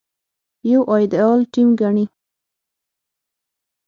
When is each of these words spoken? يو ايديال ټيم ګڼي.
يو 0.69 0.81
ايديال 0.93 1.39
ټيم 1.53 1.69
ګڼي. 1.81 2.05